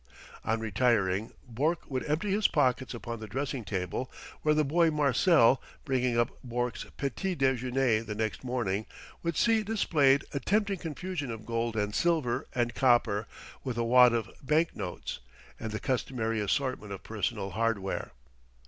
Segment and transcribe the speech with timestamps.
[0.43, 5.61] On retiring, Bourke would empty his pockets upon the dressing table, where the boy Marcel,
[5.85, 8.87] bringing up Bourke's petit déjeuner the next morning,
[9.21, 13.27] would see displayed a tempting confusion of gold and silver and copper,
[13.63, 15.19] with a wad of bank notes,
[15.59, 18.11] and the customary assortment of personal hardware.